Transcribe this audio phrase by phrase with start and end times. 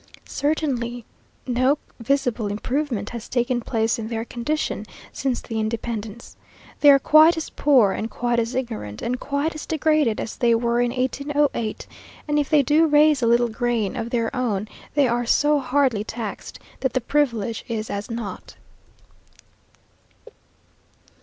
[0.25, 1.05] Certainly
[1.45, 6.35] no visible improvement has taken place in their condition since the independence.
[6.79, 10.55] They are quite as poor and quite as ignorant, and quite as degraded as they
[10.55, 11.85] were in 1808,
[12.27, 16.03] and if they do raise a little grain of their own, they are so hardly
[16.03, 18.55] taxed that the privilege is as nought.